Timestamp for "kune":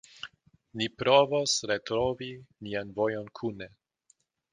3.41-3.69